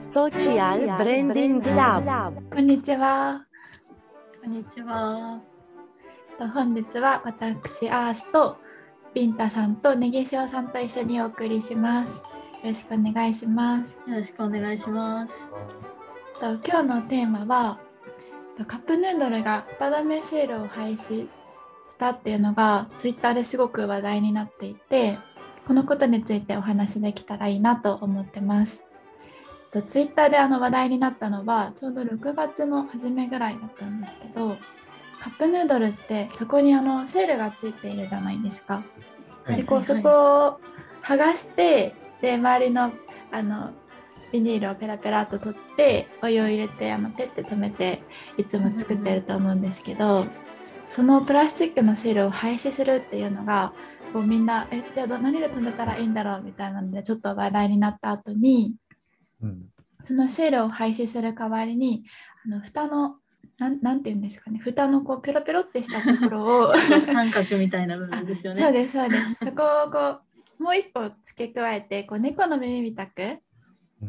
[0.00, 3.44] Social Branding Lab こんにちは。
[4.42, 5.38] こんにちは。
[6.38, 8.56] と本日は私アースと
[9.12, 12.16] ビンタさんとネギ塩さんと一緒にお送りします。
[12.16, 12.22] よ
[12.64, 13.98] ろしくお願いします。
[14.08, 15.34] よろしくお願いします。
[16.40, 17.78] と今日のテーマは
[18.56, 21.28] とカップヌードルが蓋めシールを廃止
[21.88, 25.18] したっていうのがツイッターですごく話題になっていて
[25.66, 28.82] このことについてお話できたらいいなと思ってます。
[29.72, 34.56] とツイッターであの話題になったのはちょうど6月の初めぐらいだったんですけど
[35.20, 38.82] カップヌードルってそこにあのセールがついているじゃないですか。
[39.44, 40.60] はいでこうそこを
[41.02, 42.92] 剥がしてで周りの
[43.32, 43.70] あの
[44.32, 48.02] ビニールをペラペラっと取ってお湯を入れてあのペッて止めて
[48.36, 50.24] いつも作ってると思うんですけど
[50.88, 53.72] そのプラスチックのシールを廃止するっていうのが
[54.12, 58.74] こうみんなえじゃあど何で止めたらいいんだろうみたいなのでちょっと話題になった後に
[59.42, 59.70] うん
[60.04, 62.04] そのシールを廃止する代わりに
[62.46, 63.16] あの蓋の
[63.58, 66.74] なんなんて言うんですかね蓋のこうペロペロってしたところを
[67.04, 68.60] 三角みたいな部分ですよね。
[68.62, 69.34] そうですそうです。
[69.34, 70.20] そこをこ
[70.58, 73.38] うもう一個付け加えてこう猫の耳みたく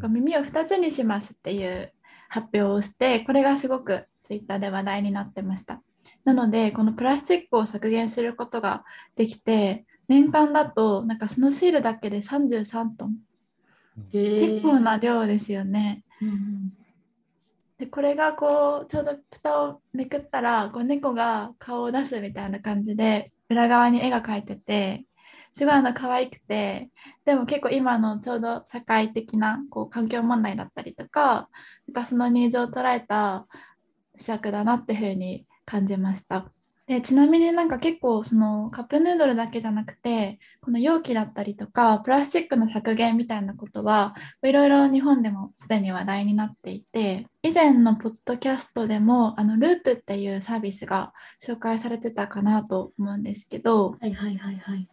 [0.04, 1.92] う耳を2つにしますっていう
[2.28, 5.82] 発表をしてこれがすごくツイッターで話題になってました。
[6.24, 8.84] なのでこのプラスチックを削減することが
[9.16, 13.16] できて年間だとなんかそのシールだけで33トン
[14.12, 16.04] 結構な量ですよね。
[16.20, 16.72] うん
[17.78, 25.04] でこれがこうちょうど蓋をめくったらこう猫が顔を出すみたいな感じで裏側に絵が描いてて
[25.52, 26.90] すごいあの可愛くて
[27.24, 31.48] でも結構今のちょうど社会的なこう環境問題だったりとか
[31.88, 33.48] なんかそのニーズを捉えた
[34.16, 36.52] 施策だなっていうふうに感じました。
[36.86, 54.88] でちなみになんか結構そのカップヌードルだけじゃなくてこの容器だったりとかプラスチックの削減みたいなことはいろいろ日本でもすでに話題になっていて以前のポッドキャストでもあのループっていうサービスが紹介されてたかなと思うんですけどはいはいはいはい。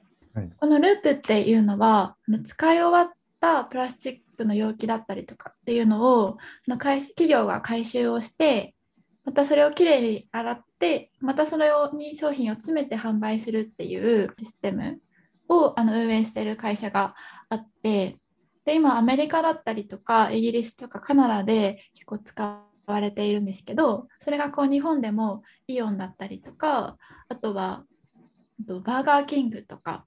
[0.59, 8.73] このループっていうのはあの使い終わったプラスチックの容器だったりとかっていうのをその企業が回収をして
[9.29, 14.99] またそれをきれいに洗ってまたそれをに商品を詰めて販売するっていうシステム
[15.47, 17.13] をあの運営している会社が
[17.47, 18.17] あって
[18.65, 26.97] で今アメリカだったりとかイギリスとかカナダで結構使われているんですけどそれがこう日本でもイオンだったりとか
[27.27, 27.83] あとは
[28.63, 30.05] あとバーガーキングとか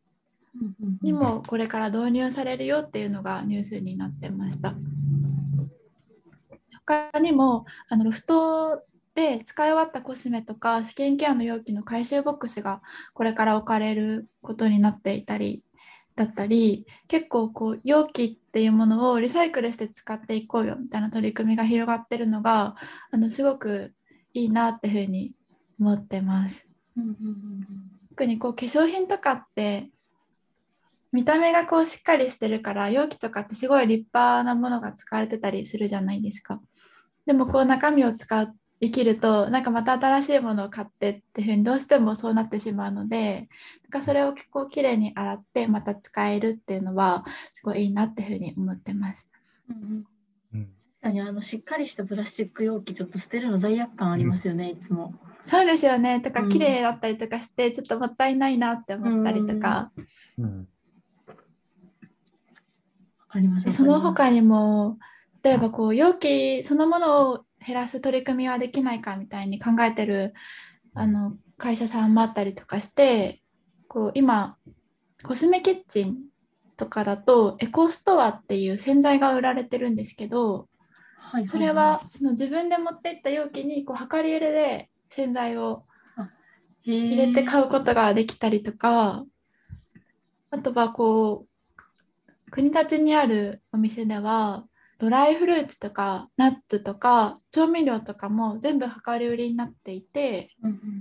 [1.01, 4.75] にもこれから導入されるよっていうのがニュースになってました。
[6.85, 8.83] 他にもあのロフト
[9.15, 12.81] で使い終わったコスメとかスキンケアの容器の回収ボックスが
[13.13, 15.63] これから置かれることになっていたり
[16.17, 22.75] だったり結構こう容器っていうものをリサイクルして使っていこうよみたいな取り組みが広がってるのが
[23.11, 23.93] あのすごく
[24.33, 25.33] いいなっていうふうに
[25.79, 26.67] 思ってます。
[28.11, 29.91] 特にこう化粧品とかって
[31.13, 36.61] 見た目がこうしっかりしてるから容器とかってすごい立派なものが使われてたりするじゃないですか。
[37.27, 43.49] でもこう中身を使う生きるとなんかまた新しいものを買ってっていうふうにどうしてもそうなってしまうので
[43.85, 49.29] なんかそれを結構きれいに洗ってまた使えるっていうのはすごいいいなっていうふうに思ってます。
[49.71, 50.05] うんうん
[50.55, 50.69] うん
[51.03, 55.15] 確かにあのしっかりしたプラスチック容器ちょっと捨てるの罪悪感ありますよね、いつも。
[55.43, 59.91] そうですよねとかうん綺麗だったりとかしてちょっともったいないなって思ったりとか。
[60.39, 60.69] うん
[61.29, 61.35] わ
[63.29, 63.65] かります。
[63.65, 64.99] でその他にも
[65.43, 70.35] 例えばこう容器そのものを減らす取り組みはできないかみたいに考えてる
[70.95, 73.41] あの会社さんもあったりとかして
[73.89, 74.57] こう今
[75.23, 76.17] コスメキッチン
[76.77, 80.69] とかだとエコストアっていう洗剤が売られてるんですけど
[81.39, 85.85] りますそれはその自分で持っていった容器にこう量り入れで洗剤を
[86.85, 89.25] 入入れて買うことができたりとか
[90.51, 94.65] あとはこう国立にあるお店では
[95.03, 100.51] ドライフルーツとかナッツとか調味料とかも全部量り売りになっていて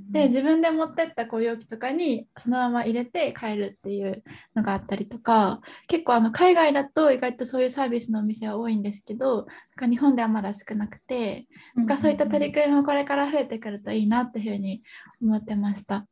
[0.10, 4.24] で自分で持ってったこう容器とかにそのまま入れて買えるっていう
[4.56, 9.46] のがあったりとか結構あの海外だと意外とそういうサービスのお店は多いんですけどなん
[9.76, 11.46] か日本ではまだ少なくて
[11.76, 14.82] なんかそういった取り組みもこれから増えてくるといいなっていうふうに
[15.22, 16.08] 思ってました。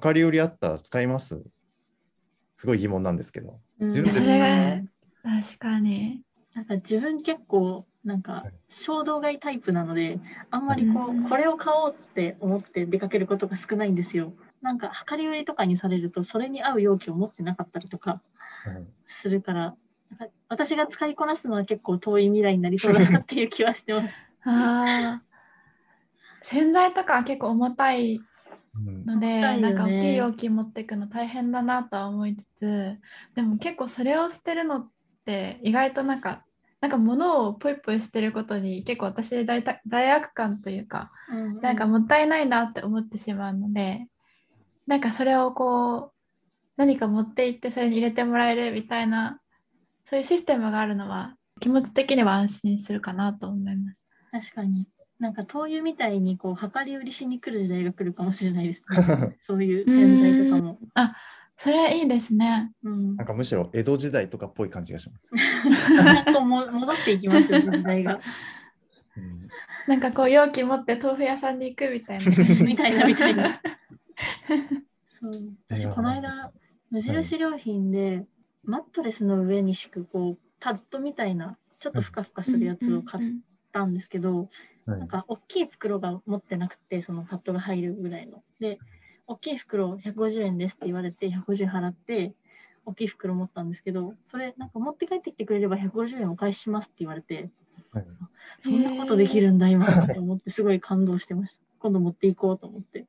[0.00, 1.44] 量り売りあったら使います？
[2.54, 3.58] すごい疑問なんですけど。
[3.80, 4.80] うん自分でそれが
[5.24, 6.22] 確かに。
[6.56, 10.18] なんか自分結構なんか衝動買いタイプなので
[10.50, 14.32] あんまりこうこれを買おうって思って出かけることが少ないんですよ。
[14.62, 18.22] なんか量り売りとかにされるとそれに合う容器を持ってなかったりとか
[18.66, 19.76] うんするから
[20.18, 24.16] なんか私が使いこなすのは結構遠い未来になりそうだなっていう気はしてます。
[24.44, 25.22] ああ。
[26.40, 28.20] 洗剤とかは結構重たい
[28.74, 32.98] うんので、なんか大きい容器持っていくの大変だなとは思いつつ、
[33.34, 34.90] でも結構それを捨てるのっ
[35.24, 36.45] て意外となんか、
[36.86, 41.10] なんか物をポイポイ捨てることに結構私罪た罪悪感というか、
[41.60, 44.06] なんかもったいないなって思ってしまうので、
[44.86, 46.12] なんかそれをこう、
[46.76, 49.40] 何か持って行ってそれに入れてもらえるみたいな、
[50.04, 54.06] そういうシステムがあるのは気持ち的には安心するかなと思います。
[54.30, 54.86] 確かに。
[55.18, 59.36] なんか灯油みたいにこう量り売りしに来る時代が来るかもしれないですね。
[59.42, 60.78] そういう洗剤とかも。
[61.56, 62.72] それいいですね。
[62.84, 63.24] うんな。
[63.24, 65.30] んかむしろ江戸時代とかっぽい感じがします。
[66.32, 68.20] こうも戻っていきますよ、時代が。
[69.16, 69.48] うん
[69.86, 72.26] なんかこう容器持って豆腐屋さんに行くみたいな。
[72.64, 73.60] みたいなみたいな。
[75.08, 76.52] そうい私やこの間
[76.90, 78.26] 無印良品で
[78.64, 83.32] マットレスの上に敷くこうパッドみたいなちょっとふかふかするやつを買っ
[83.72, 84.48] たんですけど、はい
[84.86, 88.78] なんか大きい袋が持ってなくてそのパッドが入るぐらいので
[89.26, 92.34] 大きい袋150円ですって言われて150円払って
[92.84, 97.50] 大きい袋持ったんですけどそれなんか持って帰ってきてくれれば150円お返ししますって言われて
[97.92, 98.06] はい
[98.60, 103.06] そんなことできるんだ今って思ってすごい感動してました今度持っていこうと思って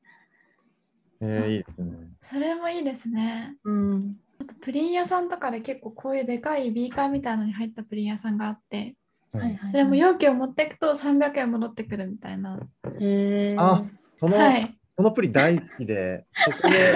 [1.19, 1.93] えーいいですね。
[2.21, 3.55] それもいいですね。
[3.63, 8.95] うんあとプリン屋さんとかで結構こういうでかいビーカーみたいなのに入ったプリン屋さんがあって、
[9.33, 12.59] ははいいはいそれも容器を持っていくと300円戻ってくるみたいな。
[12.99, 13.83] へーあ
[14.15, 14.76] その、はい。
[14.97, 16.95] そのプリン大好きで、そこで、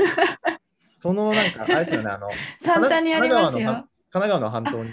[0.97, 3.87] そのなんか、あれですよね、あの、三茶にあります神奈川のよ。
[4.09, 4.91] 神奈川の半島に、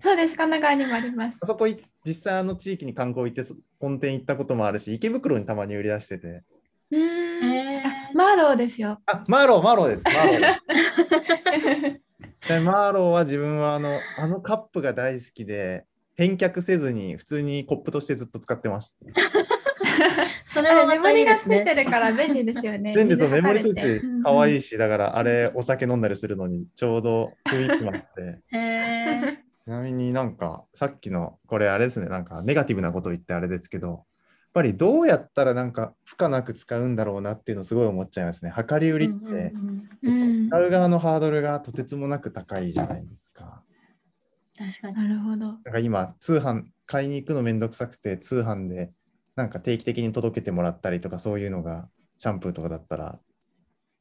[0.00, 1.46] そうです、神奈川にもありますあ。
[1.46, 6.42] そこい実際あの地域に観光行ってそ本店行ったこともあるし、池袋にたまに売り出してて。
[6.90, 7.54] うーん。
[7.54, 9.00] へーあマーローですよ。
[9.06, 10.04] あ、マーロー、マーローです。
[10.04, 10.40] マーロー
[12.48, 15.84] で マーローは自分はあのあのカップが大好きで、
[16.16, 18.96] 返却せずに普通にコップとしてずっと使ってます。
[20.48, 21.38] それはまたいメモリが。
[21.38, 22.92] ついてるから便利ですよね。
[22.96, 28.40] 便利です水メモリついて測れうん可愛いし、だからあれお酒飲んだりするのにちょうど雰囲気もあって。
[28.56, 34.02] へーちなみになんかさっきのこれあれですね、なんかネガティブなこと言ってあれですけど、やっ
[34.54, 38.52] ぱりどうやったらなんか負荷なく使うんだろうなっていうのすごい思っちゃいますね。
[38.56, 39.52] 量り売りって、
[40.02, 40.48] うん。
[40.48, 43.62] 使う側のハードルがとてつもなく高いじゃないですか。
[44.56, 44.96] 確かに。
[44.96, 45.46] なるほど。
[45.46, 48.90] なんか今、通販、買いに行くのめんどくさくて、通販で
[49.38, 51.88] なんか定期的に届けてもらったりとか、そういうのが
[52.18, 53.20] シャンプーとかだったら、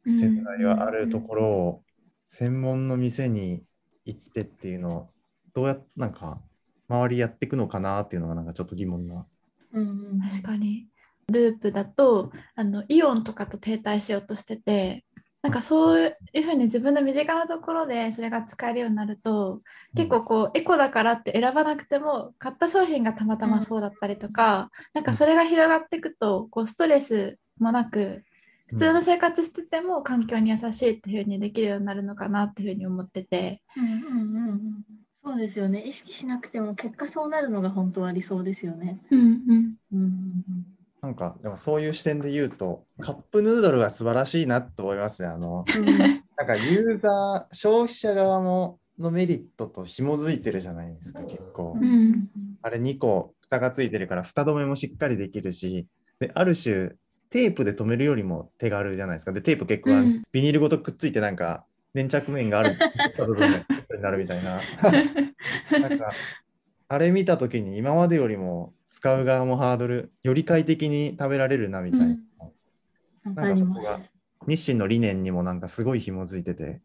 [0.03, 1.83] うん洗剤はあるところを
[2.27, 3.61] 専門の店に
[4.05, 5.09] 行ってっていうのを、
[5.53, 6.41] どうやっなんか、
[6.89, 9.27] 周りやっていくのかなっていうのが、なんかちょっと疑問な。
[9.73, 10.87] うんうん確かに。
[11.29, 15.03] ループだとあのイオンとかと停滞しようとしてて
[15.43, 19.61] なんかそういうふうに自分の身近なところでそれが使えるようになると
[19.95, 28.23] 結構こうエコだからって選ばなくても買った商品がたまたまそうだったりとか、なんかそれが広がっていくとこうストレスもなく
[28.67, 33.61] 普通の生活してても環境に優しいっていうふうにできるようになるのかなっていうふうに思ってて。
[33.77, 34.83] うんうんうんうん
[35.23, 35.81] そうですよね。
[35.81, 39.01] 意識しなくても結果そうなるのが本当は理想ですよね。
[39.11, 45.27] うんうんうんうんなんか、でもそういう視点で言うと、カップヌードルは素晴らしいなと思いますね。
[45.27, 51.75] あの、うんなんかユーザー、消費者側ものメリットと紐づいてるじゃないですか、結構。
[51.77, 52.29] ん
[52.61, 55.87] あれ2個蓋がついてるから蓋止めもしっかりできるし、
[56.19, 56.91] である種
[57.29, 59.33] テープで止めるよりも手軽じゃないですか。
[59.33, 62.77] で、テープ結構うんビニールごとくっついてなんか粘着面がある
[63.17, 63.57] 部分が
[63.95, 64.61] になるみたいな。
[65.79, 66.11] なんか
[66.87, 72.05] あれ見たときに今までよりも使う側もハードルより快適に食べられるなみたいな。
[72.05, 73.53] うんわな。
[73.53, 74.01] んかそこが
[74.47, 76.81] 日清の理念にもなんかすごい紐づいてて、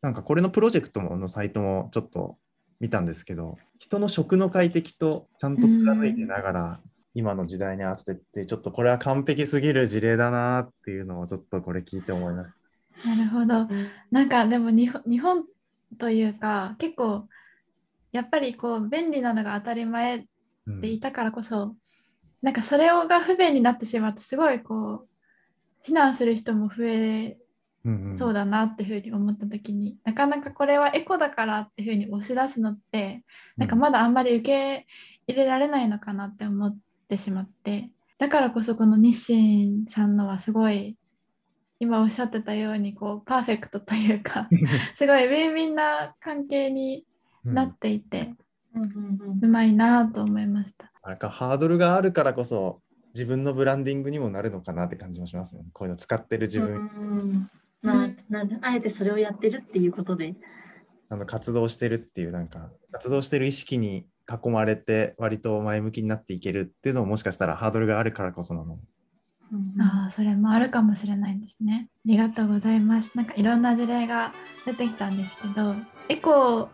[0.00, 2.38] なんかこれのプロジェクトのサイトもちょっと
[2.80, 6.80] 見たんですけど、人の食の快適とちゃんと貫いてながら、
[7.12, 13.06] 今の時代に合わせてって、ちょっとこれは完璧すぎる事例だなっていうのをちょっとこれ聞いて思います。
[13.06, 13.68] なるほど。
[14.10, 15.44] なんかでも日本
[15.98, 17.28] というか結構
[18.12, 20.26] やっぱりこう便利なのが当たり前
[20.66, 20.80] うん。
[20.80, 21.76] でいたからこそ、
[22.42, 25.08] なんかそれが不便になってしまってすごいこう
[25.82, 27.38] 非難する人も増え
[27.84, 28.16] うんうん。
[28.16, 33.22] そうだなっていうふうに思った時に、なかなかこれはエコだからっていうふうに押し出すのって
[33.56, 34.86] なんかまだあんまり受け
[35.26, 36.76] 入れられないのかなって思っ
[37.08, 40.96] てしまってだからこそこの日清さんのはすごい
[41.80, 44.48] 今おっしゃってたようにこうパーフェクトというか
[44.96, 47.04] すごいウィンウィンな関係に
[47.44, 48.34] うんなっていて、
[48.74, 50.90] うんうんうんうまいなと思いました。
[51.02, 52.80] あれかハードルがあるからこそ
[53.14, 55.64] 自分のブランディングにもなるのかなって感じもしますね。
[55.72, 56.74] こういうの使ってる自分。
[56.74, 57.50] うん
[57.82, 60.34] まあ、なんであえてそれをやってるっていうことで
[61.10, 68.78] あの活動してるっていうなんか活動してる意識に囲まれて割と前向きになっていけるっていうのももしかしたらハードルがあるからこそなの。
[69.52, 71.88] うんああ、それもあるかもしれないですね。
[71.92, 73.16] ありがとうございます。
[73.16, 74.32] なんかいろんな事例が
[74.64, 75.74] 出てきたんですけど、
[76.08, 76.68] エコ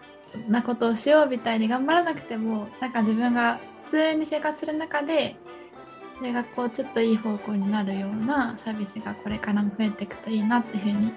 [0.49, 5.37] なことをしようみたいに頑張らなくても、なんか自分が普通に生活する中で、
[6.17, 11.13] それがこうちょっといい方向になるようなサービスがこれからも増えていくといいなっていうふうに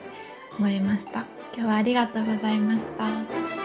[0.58, 1.26] 思いました。
[1.56, 3.63] 今日はありがとうございました。